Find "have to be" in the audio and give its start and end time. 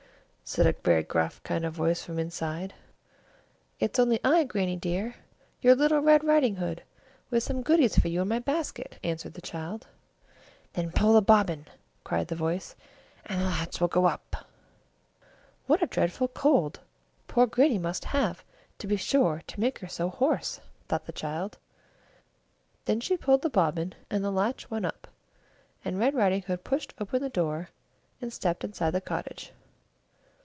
18.03-18.97